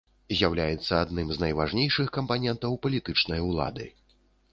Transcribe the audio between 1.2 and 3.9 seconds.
з найважнейшых кампанентаў палітычнай улады.